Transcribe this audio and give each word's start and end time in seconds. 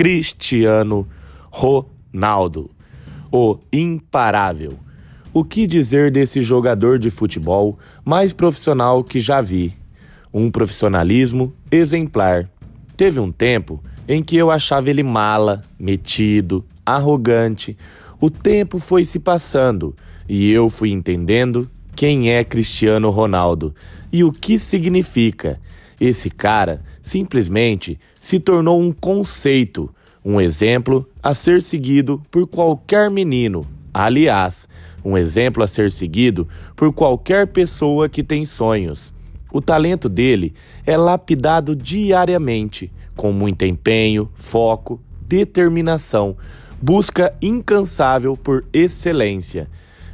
Cristiano 0.00 1.06
Ronaldo, 1.50 2.70
o 3.30 3.58
imparável. 3.70 4.72
O 5.30 5.44
que 5.44 5.66
dizer 5.66 6.10
desse 6.10 6.40
jogador 6.40 6.98
de 6.98 7.10
futebol 7.10 7.78
mais 8.02 8.32
profissional 8.32 9.04
que 9.04 9.20
já 9.20 9.42
vi? 9.42 9.74
Um 10.32 10.50
profissionalismo 10.50 11.52
exemplar. 11.70 12.48
Teve 12.96 13.20
um 13.20 13.30
tempo 13.30 13.84
em 14.08 14.22
que 14.22 14.38
eu 14.38 14.50
achava 14.50 14.88
ele 14.88 15.02
mala, 15.02 15.60
metido, 15.78 16.64
arrogante. 16.86 17.76
O 18.18 18.30
tempo 18.30 18.78
foi 18.78 19.04
se 19.04 19.18
passando 19.18 19.94
e 20.26 20.50
eu 20.50 20.70
fui 20.70 20.92
entendendo 20.92 21.70
quem 21.94 22.30
é 22.30 22.42
Cristiano 22.42 23.10
Ronaldo 23.10 23.74
e 24.10 24.24
o 24.24 24.32
que 24.32 24.58
significa. 24.58 25.60
Esse 26.00 26.30
cara 26.30 26.82
simplesmente 27.02 28.00
se 28.18 28.40
tornou 28.40 28.80
um 28.80 28.90
conceito, 28.90 29.94
um 30.24 30.40
exemplo 30.40 31.06
a 31.22 31.34
ser 31.34 31.60
seguido 31.60 32.22
por 32.30 32.46
qualquer 32.46 33.10
menino. 33.10 33.66
Aliás, 33.92 34.66
um 35.04 35.18
exemplo 35.18 35.62
a 35.62 35.66
ser 35.66 35.90
seguido 35.90 36.48
por 36.74 36.90
qualquer 36.90 37.46
pessoa 37.48 38.08
que 38.08 38.22
tem 38.22 38.46
sonhos. 38.46 39.12
O 39.52 39.60
talento 39.60 40.08
dele 40.08 40.54
é 40.86 40.96
lapidado 40.96 41.76
diariamente, 41.76 42.90
com 43.14 43.32
muito 43.32 43.64
empenho, 43.64 44.30
foco, 44.34 45.00
determinação, 45.26 46.36
busca 46.80 47.34
incansável 47.42 48.36
por 48.36 48.64
excelência. 48.72 49.68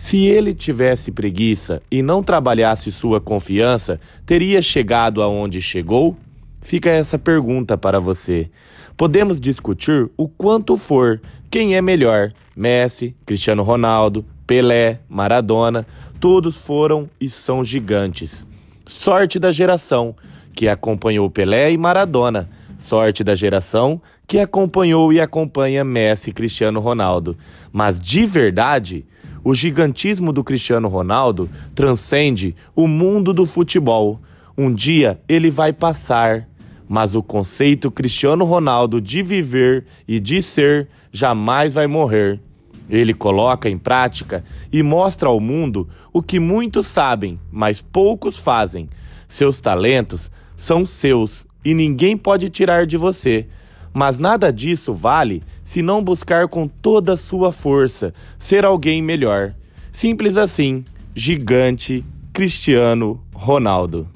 Se 0.00 0.24
ele 0.24 0.54
tivesse 0.54 1.12
preguiça 1.12 1.82
e 1.90 2.00
não 2.00 2.22
trabalhasse 2.22 2.90
sua 2.90 3.20
confiança, 3.20 4.00
teria 4.24 4.62
chegado 4.62 5.20
aonde 5.20 5.60
chegou? 5.60 6.16
Fica 6.62 6.88
essa 6.88 7.18
pergunta 7.18 7.76
para 7.76 8.00
você. 8.00 8.48
Podemos 8.96 9.38
discutir 9.38 10.10
o 10.16 10.26
quanto 10.26 10.78
for 10.78 11.20
quem 11.50 11.76
é 11.76 11.82
melhor: 11.82 12.32
Messi, 12.56 13.14
Cristiano 13.26 13.62
Ronaldo, 13.62 14.24
Pelé, 14.46 15.00
Maradona, 15.06 15.86
todos 16.18 16.64
foram 16.64 17.06
e 17.20 17.28
são 17.28 17.62
gigantes. 17.62 18.48
Sorte 18.86 19.38
da 19.38 19.52
geração 19.52 20.16
que 20.54 20.66
acompanhou 20.66 21.30
Pelé 21.30 21.72
e 21.72 21.76
Maradona. 21.76 22.48
Sorte 22.78 23.22
da 23.22 23.34
geração 23.34 24.00
que 24.26 24.38
acompanhou 24.38 25.12
e 25.12 25.20
acompanha 25.20 25.84
Messi 25.84 26.30
e 26.30 26.32
Cristiano 26.32 26.80
Ronaldo. 26.80 27.36
Mas 27.70 28.00
de 28.00 28.24
verdade, 28.24 29.04
o 29.42 29.54
gigantismo 29.54 30.32
do 30.32 30.44
Cristiano 30.44 30.88
Ronaldo 30.88 31.48
transcende 31.74 32.54
o 32.74 32.86
mundo 32.86 33.32
do 33.32 33.46
futebol. 33.46 34.20
Um 34.56 34.72
dia 34.72 35.20
ele 35.28 35.50
vai 35.50 35.72
passar, 35.72 36.48
mas 36.88 37.14
o 37.14 37.22
conceito 37.22 37.90
Cristiano 37.90 38.44
Ronaldo 38.44 39.00
de 39.00 39.22
viver 39.22 39.86
e 40.06 40.20
de 40.20 40.42
ser 40.42 40.88
jamais 41.12 41.74
vai 41.74 41.86
morrer. 41.86 42.40
Ele 42.88 43.14
coloca 43.14 43.70
em 43.70 43.78
prática 43.78 44.44
e 44.72 44.82
mostra 44.82 45.28
ao 45.28 45.38
mundo 45.38 45.88
o 46.12 46.20
que 46.20 46.40
muitos 46.40 46.88
sabem, 46.88 47.38
mas 47.50 47.80
poucos 47.80 48.36
fazem. 48.36 48.88
Seus 49.28 49.60
talentos 49.60 50.30
são 50.56 50.84
seus 50.84 51.46
e 51.64 51.72
ninguém 51.72 52.16
pode 52.16 52.48
tirar 52.48 52.86
de 52.86 52.96
você. 52.96 53.46
Mas 53.92 54.18
nada 54.18 54.52
disso 54.52 54.92
vale 54.92 55.42
se 55.70 55.82
não 55.82 56.02
buscar 56.02 56.48
com 56.48 56.66
toda 56.66 57.12
a 57.12 57.16
sua 57.16 57.52
força 57.52 58.12
ser 58.40 58.64
alguém 58.64 59.00
melhor. 59.00 59.54
Simples 59.92 60.36
assim, 60.36 60.84
gigante 61.14 62.04
Cristiano 62.32 63.22
Ronaldo. 63.32 64.08